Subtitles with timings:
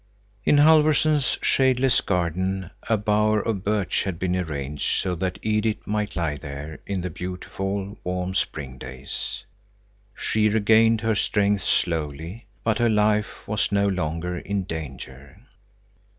[0.43, 6.15] In Halfvorson's shadeless garden a bower of birch had been arranged so that Edith might
[6.15, 9.43] lie there in the beautiful, warm spring days.
[10.15, 15.39] She regained her strength slowly, but her life was no longer in danger.